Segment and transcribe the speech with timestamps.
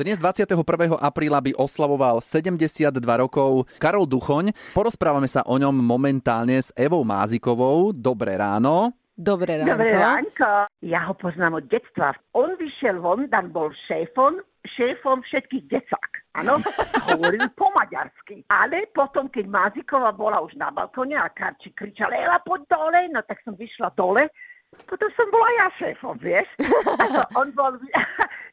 [0.00, 0.64] Dnes 21.
[0.96, 4.56] apríla by oslavoval 72 rokov Karol Duchoň.
[4.72, 7.92] Porozprávame sa o ňom momentálne s Evou Mázikovou.
[7.92, 8.96] Dobré ráno.
[9.12, 9.76] Dobré ránko.
[9.76, 10.72] Dobré ránko.
[10.80, 12.16] Ja ho poznám od detstva.
[12.32, 14.40] On vyšiel von, tam bol šéfom,
[14.72, 16.12] šéfom všetkých decák.
[16.40, 16.56] Áno,
[17.12, 18.40] hovoril po maďarsky.
[18.48, 23.20] Ale potom, keď Máziková bola už na balkóne a Karči kričal, Ela, poď dole, no
[23.28, 24.32] tak som vyšla dole.
[24.86, 26.46] Potom som bola ja šéfom, vieš.
[27.02, 27.74] A to on bol,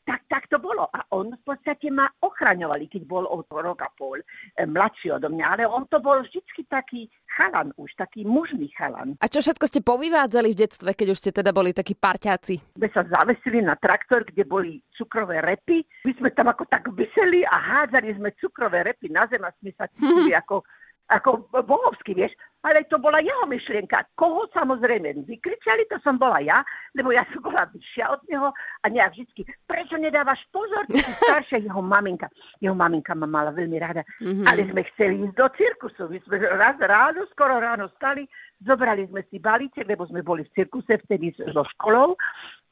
[0.10, 0.90] tak, tak to bolo.
[0.90, 5.28] A on v podstate ma ochraňovali, keď bol o rok a pol e, mladší odo
[5.28, 5.46] mňa.
[5.52, 9.20] Ale on to bol vždycky taký chalan už, taký mužný chalan.
[9.20, 12.80] A čo všetko ste povyvádzali v detstve, keď už ste teda boli takí parťáci?
[12.80, 15.84] sme sa zavesili na traktor, kde boli cukrové repy.
[16.08, 19.76] My sme tam ako tak vyseli a hádzali sme cukrové repy na zem a sme
[19.76, 20.64] sa cítili ako,
[21.12, 22.32] ako bohovský, vieš.
[22.68, 24.12] Ale to bola jeho myšlienka.
[24.20, 26.60] Koho samozrejme vykričali, to som bola ja,
[27.00, 31.14] lebo ja som bola vyššia od neho a nejak vždycky, prečo nedávaš pozor, ty si
[31.24, 32.28] staršia jeho maminka.
[32.60, 34.44] Jeho maminka ma mala veľmi rada, mm-hmm.
[34.52, 36.04] ale sme chceli ísť do cirkusu.
[36.12, 38.28] My sme raz ráno, skoro ráno stali,
[38.68, 42.20] zobrali sme si balíček, lebo sme boli v cirkuse vtedy so školou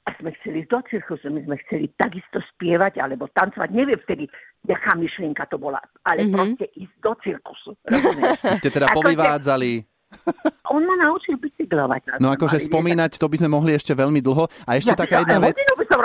[0.06, 3.70] a sme chceli do cirkusu, my sme chceli takisto spievať alebo tancovať.
[3.74, 4.30] Neviem vtedy,
[4.70, 6.34] jaká myšlienka to bola, ale mm-hmm.
[6.38, 7.70] proste ísť do cirkusu.
[7.90, 8.38] Rozumieš?
[8.62, 9.72] Ste teda Akože- povyvádzali.
[10.76, 12.22] On ma naučil bicyklovať.
[12.24, 14.48] No akože spomínať, to by sme mohli ešte veľmi dlho.
[14.64, 15.60] A ešte Ja taká jedna vec.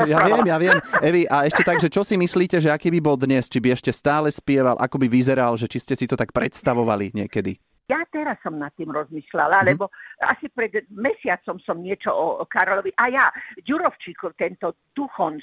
[0.09, 0.77] Ja viem, ja viem.
[0.99, 3.47] Evi, a ešte tak, že čo si myslíte, že aký by bol dnes?
[3.47, 7.15] Či by ešte stále spieval, ako by vyzeral, že či ste si to tak predstavovali
[7.15, 7.61] niekedy?
[7.91, 9.91] Ja teraz som nad tým rozmýšľala, lebo
[10.23, 12.95] asi pred mesiacom som niečo o, Karolovi.
[12.95, 13.27] A ja,
[13.67, 15.43] Ďurovčíkov, tento Duchonš,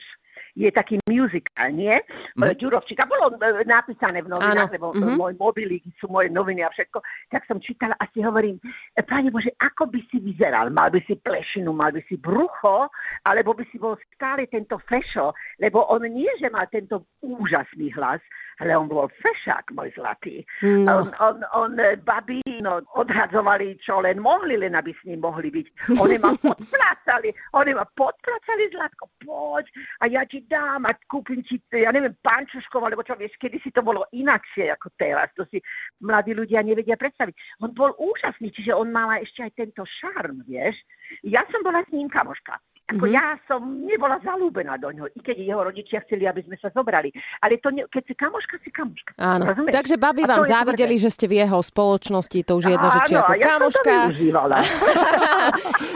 [0.56, 1.98] je taký musical, nie?
[2.38, 2.54] Mm.
[2.54, 3.02] Ďurovčík.
[3.02, 4.76] A bolo e, napísané v novinách, Áno.
[4.78, 5.18] lebo Mhm.
[5.18, 7.02] môj mobilík sú moje noviny a všetko.
[7.34, 8.62] Tak som čítala a si hovorím,
[8.94, 10.70] Pane Bože, ako by si vyzeral?
[10.70, 12.92] Mal by si plešinu, mal by si brucho,
[13.26, 18.22] alebo by si bol stále tento fešo, lebo on nie, že mal tento úžasný hlas,
[18.60, 20.42] ale on bol fešák, môj zlatý.
[20.66, 21.06] No.
[21.06, 25.94] On, on, on babi no, odhadzovali, čo len mohli, len aby s ním mohli byť.
[26.02, 29.66] Oni ma podplácali, oni ma podplácali, Zlatko, poď
[30.02, 33.72] a ja ti dám a kúpim ti, ja neviem, pančuškov, alebo čo, vieš, kedy si
[33.72, 35.32] to bolo inakšie ako teraz.
[35.40, 35.64] To si
[36.04, 37.64] mladí ľudia nevedia predstaviť.
[37.64, 40.76] On bol úžasný, čiže on mal ešte aj tento šarm, vieš.
[41.24, 42.60] Ja som bola s ním kamoška.
[42.88, 43.12] Ako Mhm.
[43.12, 47.12] ja som nebola zalúbená do ňoho, i keď jeho rodičia chceli, aby sme sa zobrali.
[47.44, 49.12] Ale to ne, keď si kamoška, si kamoška.
[49.20, 49.44] Áno.
[49.44, 49.76] Rozumieš?
[49.76, 53.14] Takže babi vám závideli, že ste v jeho spoločnosti, to už je jedno, že či
[53.20, 53.96] ako ja kamoška.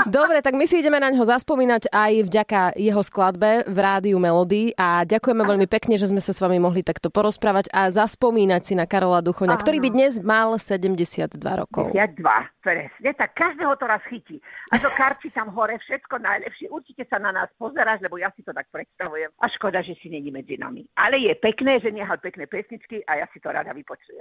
[0.03, 4.75] Dobre, tak my si ideme na ňo zaspomínať aj vďaka jeho skladbe v rádiu Melody
[4.75, 8.73] a ďakujeme veľmi pekne, že sme sa s vami mohli takto porozprávať a zaspomínať si
[8.75, 11.95] na Karola Duchoňa, ktorý by dnes mal 72 rokov.
[11.95, 14.43] Ja dva, presne, tak každého to raz chytí.
[14.71, 16.67] A to karči tam hore, všetko najlepšie.
[16.81, 19.29] Určite sa na nás pozeráš, lebo ja si to tak predstavujem.
[19.37, 20.81] A škoda, že si není medzi nami.
[20.97, 24.17] Ale je pekné, že nehal pekné pesničky a ja si to rada vypočujem.